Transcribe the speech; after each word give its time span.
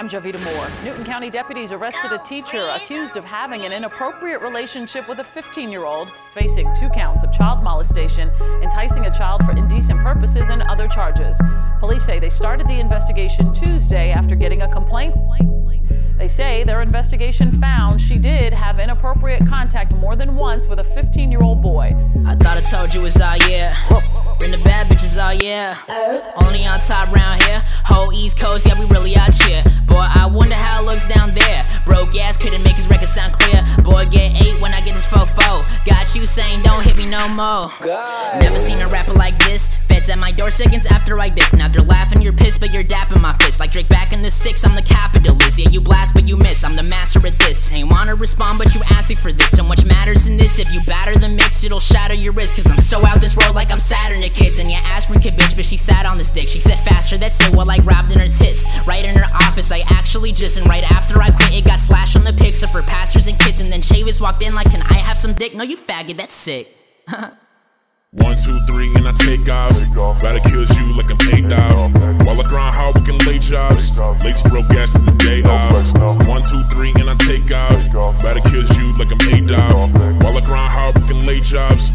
I'm 0.00 0.08
Jovita 0.08 0.42
Moore. 0.42 0.70
Newton 0.82 1.04
County 1.04 1.28
deputies 1.28 1.72
arrested 1.72 2.10
a 2.10 2.26
teacher 2.26 2.66
accused 2.74 3.18
of 3.18 3.24
having 3.24 3.66
an 3.66 3.72
inappropriate 3.72 4.40
relationship 4.40 5.06
with 5.06 5.18
a 5.18 5.24
15 5.34 5.70
year 5.70 5.84
old, 5.84 6.10
facing 6.32 6.74
two 6.80 6.88
counts 6.94 7.22
of 7.22 7.30
child 7.34 7.62
molestation, 7.62 8.30
enticing 8.62 9.04
a 9.04 9.10
child 9.18 9.42
for 9.44 9.50
indecent 9.50 10.02
purposes, 10.02 10.44
and 10.48 10.62
other 10.62 10.88
charges. 10.88 11.36
Police 11.80 12.02
say 12.06 12.18
they 12.18 12.30
started 12.30 12.66
the 12.66 12.80
investigation 12.80 13.52
Tuesday 13.52 14.10
after 14.10 14.34
getting 14.34 14.62
a 14.62 14.72
complaint. 14.72 15.14
They 16.16 16.28
say 16.28 16.64
their 16.64 16.80
investigation 16.80 17.60
found 17.60 18.00
she 18.00 18.16
did 18.16 18.54
have 18.54 18.80
inappropriate 18.80 19.46
contact 19.46 19.92
more 19.92 20.16
than 20.16 20.34
once 20.34 20.66
with 20.66 20.78
a 20.78 20.84
15 20.94 21.30
year 21.30 21.42
old 21.42 21.60
boy. 21.60 21.94
I 22.24 22.36
thought 22.36 22.56
I 22.56 22.62
told 22.62 22.94
you 22.94 23.04
it's 23.04 23.20
all 23.20 23.36
yeah. 23.50 23.76
Bring 24.40 24.56
the 24.56 24.62
bad 24.64 24.88
bitches 24.88 25.20
all 25.20 25.36
yeah. 25.36 25.76
Only 26.48 26.64
on 26.64 26.80
top 26.80 27.12
round 27.12 27.36
here. 27.44 27.60
Whole 27.84 28.08
East 28.16 28.40
Coast, 28.40 28.64
yeah, 28.64 28.72
we 28.80 28.88
really 28.88 29.14
out 29.14 29.36
here. 29.36 29.60
Boy, 29.84 30.00
I 30.00 30.24
wonder 30.24 30.56
how 30.56 30.80
it 30.80 30.86
looks 30.88 31.04
down 31.04 31.28
there. 31.36 31.60
Broke 31.84 32.16
ass 32.16 32.40
couldn't 32.40 32.64
make 32.64 32.80
his 32.80 32.88
record 32.88 33.12
sound 33.12 33.36
clear. 33.36 33.60
Boy, 33.84 34.08
get 34.08 34.32
eight 34.32 34.49
me 37.00 37.06
no 37.06 37.28
more. 37.28 37.72
God. 37.80 38.42
Never 38.42 38.58
seen 38.58 38.80
a 38.80 38.88
rapper 38.88 39.12
like 39.12 39.36
this. 39.38 39.68
Feds 39.88 40.10
at 40.10 40.18
my 40.18 40.32
door 40.32 40.50
seconds 40.50 40.86
after 40.86 41.18
I 41.18 41.28
diss. 41.28 41.52
Now 41.52 41.68
they're 41.68 41.82
laughing, 41.82 42.20
you're 42.20 42.32
pissed, 42.32 42.60
but 42.60 42.72
you're 42.72 42.84
dapping 42.84 43.20
my 43.20 43.32
fist. 43.34 43.58
Like 43.58 43.72
Drake 43.72 43.88
back 43.88 44.12
in 44.12 44.22
the 44.22 44.30
six, 44.30 44.64
I'm 44.64 44.74
the 44.74 44.82
capitalist. 44.82 45.58
Yeah, 45.58 45.70
you 45.70 45.80
blast, 45.80 46.14
but 46.14 46.28
you 46.28 46.36
miss. 46.36 46.64
I'm 46.64 46.76
the 46.76 46.82
master 46.82 47.26
at 47.26 47.38
this. 47.38 47.72
Ain't 47.72 47.90
wanna 47.90 48.14
respond, 48.14 48.58
but 48.58 48.74
you 48.74 48.80
ask 48.90 49.08
me 49.08 49.16
for 49.16 49.32
this. 49.32 49.50
So 49.50 49.64
much 49.64 49.84
matters 49.84 50.26
in 50.26 50.36
this. 50.36 50.58
If 50.58 50.72
you 50.74 50.80
batter 50.86 51.18
the 51.18 51.28
mix, 51.28 51.64
it'll 51.64 51.80
shatter 51.80 52.14
your 52.14 52.32
wrist. 52.32 52.56
Cause 52.56 52.70
I'm 52.70 52.78
so 52.78 53.04
out 53.06 53.20
this 53.20 53.36
road 53.36 53.54
like 53.54 53.72
I'm 53.72 53.80
Saturn 53.80 54.20
to 54.20 54.28
kids. 54.28 54.58
And 54.58 54.68
yeah, 54.70 54.82
Ashburn 54.92 55.20
kid 55.20 55.32
bitch, 55.32 55.56
but 55.56 55.64
she 55.64 55.76
sat 55.76 56.06
on 56.06 56.18
the 56.18 56.24
stick. 56.24 56.44
She 56.44 56.60
said 56.60 56.78
faster, 56.80 57.16
that's 57.16 57.40
it. 57.40 57.56
Well, 57.56 57.66
like 57.66 57.84
robbed 57.84 58.12
in 58.12 58.18
her 58.18 58.28
tits. 58.28 58.68
Right 58.86 59.04
in 59.04 59.16
her 59.16 59.28
office, 59.34 59.72
I 59.72 59.80
actually 59.88 60.32
just. 60.32 60.58
And 60.58 60.66
right 60.68 60.84
after 60.92 61.20
I 61.20 61.30
quit, 61.30 61.56
it 61.56 61.64
got 61.64 61.80
slashed 61.80 62.16
on 62.16 62.24
the 62.24 62.34
pics 62.34 62.62
of 62.62 62.70
her 62.70 62.82
pastors 62.82 63.26
and 63.26 63.38
kids. 63.38 63.60
And 63.60 63.72
then 63.72 63.80
Chavis 63.80 64.20
walked 64.20 64.44
in 64.46 64.54
like, 64.54 64.70
can 64.70 64.82
I 64.82 64.98
have 64.98 65.18
some 65.18 65.32
dick? 65.32 65.54
No, 65.54 65.62
you 65.62 65.76
faggot, 65.76 66.16
that's 66.16 66.34
sick. 66.34 66.79
One, 68.12 68.36
two, 68.36 68.58
three, 68.66 68.90
and 68.94 69.06
I 69.06 69.12
take 69.12 69.48
off. 69.48 69.74
Better 70.20 70.40
kills 70.48 70.70
you 70.78 70.96
like 70.96 71.10
I'm 71.10 71.18
paid 71.18 71.52
off. 71.52 71.92
While 72.26 72.40
I 72.40 72.44
grind 72.48 72.74
hard, 72.74 72.94
we 72.96 73.02
can 73.02 73.18
lay 73.26 73.38
jobs. 73.38 73.96
Lazy 74.24 74.48
broke 74.48 74.70
ass 74.70 74.96
in 74.98 75.06
the 75.06 75.14
day 75.18 75.42
off. 75.42 76.26
One, 76.26 76.42
two, 76.42 76.62
three, 76.74 76.92
and 76.98 77.10
I 77.10 77.14
take 77.14 77.50
off. 77.50 78.22
Better 78.22 78.40
kills 78.50 78.70
you 78.78 78.98
like 78.98 79.10
I'm 79.10 79.18
paid 79.18 79.50
off. 79.52 79.90
While 80.22 80.36
I 80.36 80.40
grind 80.44 80.70
hard, 80.70 80.98
we 80.98 81.08
can 81.08 81.26
lay 81.26 81.40
jobs. 81.40 81.89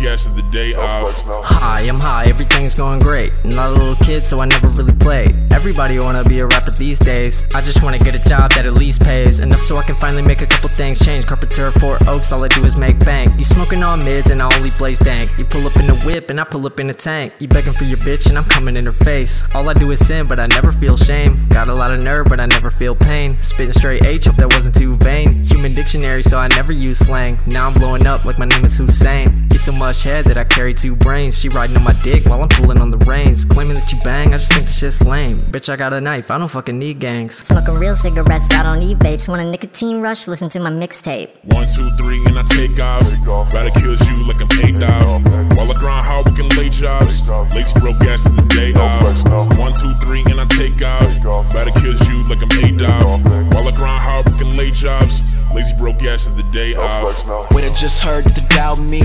Lazy 0.00 0.06
broke 0.06 0.12
ass 0.12 0.26
in 0.26 0.36
the 0.36 0.50
day 0.50 0.74
off. 0.74 1.22
Hi, 1.44 1.82
I'm 1.82 2.00
high, 2.00 2.26
everything's 2.26 2.74
going 2.74 3.00
great. 3.00 3.32
Not 3.44 3.70
a 3.70 3.72
little 3.72 3.94
kid, 4.06 4.22
so 4.22 4.40
I 4.40 4.46
never 4.46 4.68
really 4.68 4.94
played. 4.94 5.34
Everybody 5.52 5.98
wanna 5.98 6.24
be 6.24 6.40
a 6.40 6.46
rapper 6.46 6.70
these 6.78 6.98
days. 6.98 7.44
I 7.54 7.60
just 7.60 7.82
wanna 7.82 7.98
get 7.98 8.14
a 8.14 8.28
job 8.28 8.50
that 8.52 8.66
at 8.66 8.74
least 8.74 9.02
pays 9.02 9.40
enough 9.40 9.60
so 9.60 9.76
I 9.76 9.82
can 9.82 9.94
finally 9.96 10.22
make 10.22 10.42
a 10.42 10.46
couple 10.46 10.68
things 10.68 11.04
change. 11.04 11.26
Carpenter, 11.26 11.70
Four 11.72 11.98
Oaks, 12.06 12.32
all 12.32 12.44
I 12.44 12.48
do 12.48 12.64
is 12.64 12.78
make 12.78 12.98
bank. 13.00 13.36
You 13.36 13.44
smoking 13.44 13.82
on 13.82 13.98
mids 14.04 14.30
and 14.30 14.40
I 14.40 14.44
only 14.56 14.70
blaze 14.78 15.00
dank. 15.00 15.30
You 15.38 15.44
pull 15.44 15.66
up 15.66 15.76
in 15.76 15.90
a 15.90 15.96
whip 16.06 16.30
and 16.30 16.40
I 16.40 16.44
pull 16.44 16.66
up 16.66 16.80
in 16.80 16.88
a 16.90 16.94
tank. 16.94 17.34
You 17.38 17.48
begging 17.48 17.74
for 17.74 17.84
your 17.84 17.98
bitch 17.98 18.28
and 18.28 18.38
I'm 18.38 18.44
coming 18.44 18.76
in 18.76 18.86
her 18.86 18.92
face. 18.92 19.44
All 19.54 19.68
I 19.68 19.74
do 19.74 19.90
is 19.90 20.04
sin, 20.06 20.26
but 20.26 20.38
I 20.38 20.46
never 20.46 20.72
feel 20.72 20.96
shame. 20.96 21.36
Got 21.50 21.68
a 21.68 21.74
lot 21.74 21.90
of 21.90 22.00
nerve, 22.00 22.26
but 22.28 22.40
I 22.40 22.46
never 22.46 22.70
feel 22.70 22.94
pain. 22.94 23.36
Spitting 23.38 23.72
straight 23.72 24.04
H, 24.04 24.24
hope 24.24 24.36
that 24.36 24.52
wasn't 24.52 24.76
too 24.76 24.96
vain. 24.96 25.44
Human 25.44 25.74
dictionary, 25.74 26.22
so 26.22 26.38
I 26.38 26.48
never 26.48 26.72
use 26.72 26.98
slang. 26.98 27.38
Now 27.48 27.68
I'm 27.68 27.74
blowing 27.74 28.06
up 28.06 28.24
like 28.24 28.38
my 28.38 28.46
name 28.46 28.64
is 28.64 28.76
Hussein. 28.76 29.49
Get 29.60 29.66
so 29.66 29.78
much 29.78 30.04
head 30.04 30.24
that 30.24 30.38
I 30.38 30.44
carry 30.44 30.72
two 30.72 30.96
brains. 30.96 31.38
She 31.38 31.50
riding 31.50 31.76
on 31.76 31.84
my 31.84 31.92
dick 32.02 32.24
while 32.24 32.40
I'm 32.40 32.48
pulling 32.48 32.78
on 32.78 32.90
the 32.90 32.96
reins. 32.96 33.44
Claiming 33.44 33.74
that 33.74 33.92
you 33.92 33.98
bang, 34.02 34.28
I 34.28 34.38
just 34.38 34.50
think 34.50 34.64
the 34.64 34.72
shit's 34.72 35.04
lame. 35.04 35.36
Bitch, 35.52 35.68
I 35.68 35.76
got 35.76 35.92
a 35.92 36.00
knife, 36.00 36.30
I 36.30 36.38
don't 36.38 36.48
fucking 36.48 36.78
need 36.78 36.98
gangs. 36.98 37.36
Smoking 37.36 37.74
real 37.74 37.94
cigarettes, 37.94 38.50
I 38.52 38.62
don't 38.62 38.78
need 38.78 38.98
vapes. 39.00 39.28
Want 39.28 39.42
a 39.42 39.44
nicotine 39.44 40.00
rush? 40.00 40.28
Listen 40.28 40.48
to 40.48 40.60
my 40.60 40.70
mixtape. 40.70 41.28
One, 41.44 41.66
two, 41.66 41.90
three, 42.00 42.24
and 42.24 42.38
I 42.38 42.42
take 42.44 42.80
off. 42.80 43.04
Better 43.52 43.68
kills 43.78 44.00
you 44.08 44.26
like 44.26 44.40
I'm 44.40 44.48
paid 44.48 44.82
off. 44.82 45.20
While 45.54 45.70
I 45.70 45.74
grind 45.78 46.06
hard, 46.06 46.24
we 46.24 46.32
can 46.36 46.48
lay 46.56 46.70
jobs. 46.70 47.28
Lazy 47.52 47.78
broke 47.80 48.00
ass 48.08 48.24
in 48.24 48.36
the 48.36 48.46
day 48.48 48.72
off. 48.80 49.58
One, 49.58 49.72
two, 49.76 49.92
three, 50.00 50.24
jobs. 55.70 55.80
Broke 55.80 56.02
ass 56.04 56.26
in 56.26 56.36
the 56.36 56.52
day 56.52 56.74
off. 56.74 57.52
Wait, 57.52 57.64
I 57.64 57.74
just 57.74 58.02
heard 58.02 58.24
that 58.24 58.34
they 58.34 58.54
doubt 58.54 58.80
me. 58.80 59.00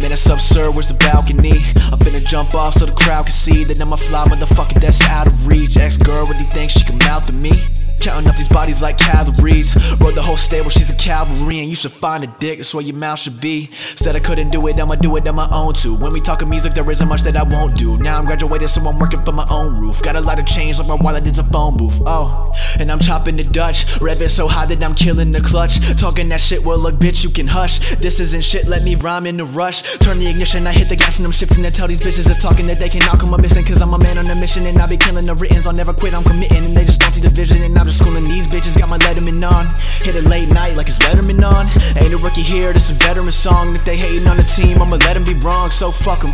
Man, 0.00 0.12
it's 0.12 0.28
absurd, 0.28 0.74
where's 0.74 0.88
the 0.88 0.94
balcony? 0.94 1.64
I'm 1.90 1.98
finna 1.98 2.26
jump 2.26 2.54
off 2.54 2.74
so 2.74 2.86
the 2.86 2.94
crowd 2.94 3.24
can 3.24 3.32
see 3.32 3.64
that 3.64 3.80
I'm 3.80 3.92
a 3.92 3.96
fly 3.96 4.24
motherfucker 4.24 4.80
that's 4.80 5.00
out 5.08 5.26
of 5.26 5.46
reach. 5.46 5.76
Ex 5.76 5.96
girl 5.96 6.24
really 6.26 6.44
thinks 6.44 6.74
she 6.74 6.84
can 6.84 6.98
mouth 6.98 7.26
to 7.26 7.32
me. 7.32 7.52
Counting 8.00 8.28
up 8.28 8.36
these 8.36 8.48
bodies 8.48 8.82
like 8.82 8.98
calories. 8.98 9.74
Rode 10.00 10.14
the 10.14 10.22
whole 10.22 10.36
stable, 10.36 10.70
she's 10.70 10.86
the 10.86 10.94
cavalry, 10.94 11.58
and 11.60 11.68
you 11.68 11.76
should 11.76 11.92
find 11.92 12.24
a 12.24 12.26
dick, 12.38 12.58
that's 12.58 12.74
where 12.74 12.84
your 12.84 12.96
mouth 12.96 13.18
should 13.18 13.40
be. 13.40 13.68
Said 13.72 14.16
I 14.16 14.20
couldn't 14.20 14.50
do 14.50 14.66
it, 14.68 14.80
I'ma 14.80 14.94
do 14.96 15.16
it 15.16 15.28
on 15.28 15.34
my 15.34 15.48
own 15.52 15.74
too. 15.74 15.94
When 15.94 16.12
we 16.12 16.20
talking 16.20 16.48
music, 16.48 16.74
there 16.74 16.88
isn't 16.90 17.08
much 17.08 17.22
that 17.22 17.36
I 17.36 17.42
won't 17.42 17.76
do. 17.76 17.98
Now 17.98 18.18
I'm 18.18 18.24
graduated, 18.24 18.70
so 18.70 18.80
I'm 18.88 18.98
working 18.98 19.22
for 19.24 19.32
my 19.32 19.46
own 19.50 19.80
roof. 19.80 20.02
Got 20.02 20.16
a 20.16 20.20
lot 20.20 20.38
of 20.38 20.46
change, 20.46 20.78
like 20.78 20.88
my 20.88 20.94
wallet 20.94 21.26
is 21.26 21.38
a 21.38 21.44
phone 21.44 21.76
booth. 21.76 22.00
Oh, 22.06 22.52
and 22.78 22.90
I'm 22.90 23.00
chopping 23.00 23.36
the 23.36 23.44
Dutch. 23.44 24.00
Rev 24.00 24.22
it 24.22 24.30
so 24.30 24.48
high 24.48 24.66
that 24.66 24.82
I'm 24.82 24.94
killing 24.94 25.32
the 25.32 25.40
clutch. 25.40 25.78
Talking 25.98 26.28
that 26.30 26.40
shit, 26.40 26.64
well, 26.64 26.78
look, 26.78 26.94
bitch, 26.94 27.22
you 27.22 27.30
can 27.30 27.46
hush. 27.46 27.96
This 27.96 28.20
isn't 28.20 28.44
shit, 28.44 28.66
let 28.66 28.82
me 28.82 28.94
rhyme 28.94 29.26
in 29.26 29.38
a 29.40 29.44
rush. 29.44 29.82
Turn 29.98 30.18
the 30.18 30.28
ignition, 30.28 30.66
I 30.66 30.72
hit 30.72 30.88
the 30.88 30.96
gas 30.96 31.18
and 31.18 31.26
I'm 31.26 31.32
shifting 31.32 31.62
to 31.64 31.70
tell 31.70 31.88
these 31.88 32.00
bitches 32.00 32.24
that's 32.24 32.42
talking 32.42 32.66
that 32.66 32.78
they 32.78 32.88
cannot 32.88 33.18
come 33.18 33.34
up 33.34 33.40
missing. 33.40 33.64
Cause 33.64 33.82
I'm 33.82 33.92
a 33.92 33.98
man 33.98 34.18
on 34.18 34.26
a 34.26 34.34
mission 34.36 34.64
and 34.66 34.78
I 34.78 34.86
be 34.86 34.96
killing 34.96 35.26
the 35.26 35.34
writtens. 35.34 35.66
I'll 35.66 35.72
never 35.72 35.92
quit, 35.92 36.14
I'm 36.14 36.24
committing. 36.24 36.64
And 36.64 36.76
they 36.76 36.84
just 36.84 37.00
don't 37.00 37.12
see 37.12 37.20
the 37.20 37.30
vision. 37.30 37.62
And 37.62 37.76
I'm 37.78 37.89
just 37.90 38.02
schooling 38.02 38.24
these 38.24 38.46
bitches, 38.46 38.78
got 38.78 38.88
my 38.88 38.98
Letterman 38.98 39.42
on. 39.50 39.66
Hit 40.06 40.14
it 40.14 40.24
late 40.28 40.48
night 40.54 40.76
like 40.76 40.86
it's 40.86 40.98
Letterman 40.98 41.42
on. 41.42 41.66
Ain't 42.02 42.14
a 42.14 42.18
rookie 42.22 42.42
here, 42.42 42.72
this 42.72 42.90
a 42.90 42.94
veteran 42.94 43.32
song. 43.32 43.74
If 43.74 43.84
they 43.84 43.96
hating 43.96 44.26
on 44.28 44.36
the 44.36 44.44
team, 44.44 44.80
I'ma 44.80 44.96
let 44.96 45.14
them 45.14 45.24
be 45.24 45.34
wrong, 45.34 45.70
so 45.70 45.90
fuck 45.90 46.20
them. 46.20 46.32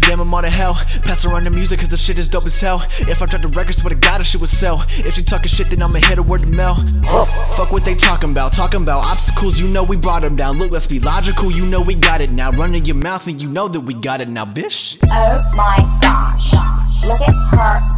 Damn, 0.00 0.20
I'm 0.20 0.42
to 0.42 0.50
hell. 0.50 0.74
Pass 1.04 1.24
around 1.24 1.44
the 1.44 1.50
music 1.50 1.78
cause 1.78 1.88
the 1.88 1.96
shit 1.96 2.18
is 2.18 2.28
dope 2.28 2.44
as 2.44 2.60
hell. 2.60 2.82
If 3.08 3.22
I 3.22 3.26
drop 3.26 3.40
the 3.40 3.48
records, 3.48 3.78
swear 3.78 3.90
to 3.90 3.96
God, 3.96 4.20
the 4.20 4.24
shit 4.24 4.40
would 4.40 4.50
sell. 4.50 4.84
If 4.88 5.14
she 5.14 5.22
talking 5.22 5.48
shit, 5.48 5.70
then 5.70 5.80
I'ma 5.80 6.00
hit 6.00 6.16
her 6.16 6.22
word 6.22 6.42
to 6.42 6.46
Mel. 6.46 6.74
Fuck 7.56 7.70
what 7.70 7.84
they 7.84 7.94
talking 7.94 8.32
about. 8.32 8.52
Talking 8.52 8.82
about 8.82 9.04
obstacles, 9.06 9.60
you 9.60 9.68
know 9.68 9.84
we 9.84 9.96
brought 9.96 10.22
them 10.22 10.34
down. 10.34 10.58
Look, 10.58 10.72
let's 10.72 10.88
be 10.88 10.98
logical, 10.98 11.52
you 11.52 11.64
know 11.66 11.80
we 11.80 11.94
got 11.94 12.20
it 12.20 12.30
now. 12.30 12.50
Running 12.50 12.84
your 12.84 12.96
mouth 12.96 13.26
and 13.28 13.40
you 13.40 13.48
know 13.48 13.68
that 13.68 13.80
we 13.80 13.94
got 13.94 14.20
it 14.20 14.28
now, 14.28 14.44
bitch. 14.44 14.98
Oh 15.04 15.52
my 15.54 15.78
gosh. 16.02 16.52
Look 17.06 17.20
at 17.20 17.34
her 17.56 17.91